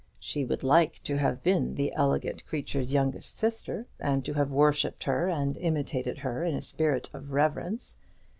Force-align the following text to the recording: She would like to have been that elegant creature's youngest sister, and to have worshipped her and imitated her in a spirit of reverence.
She 0.17 0.45
would 0.45 0.63
like 0.63 0.99
to 1.03 1.15
have 1.17 1.43
been 1.43 1.75
that 1.75 1.93
elegant 1.95 2.43
creature's 2.47 2.91
youngest 2.91 3.37
sister, 3.37 3.85
and 3.99 4.25
to 4.25 4.33
have 4.33 4.49
worshipped 4.49 5.03
her 5.03 5.27
and 5.27 5.55
imitated 5.57 6.17
her 6.17 6.43
in 6.43 6.55
a 6.55 6.61
spirit 6.63 7.11
of 7.13 7.29
reverence. 7.33 7.97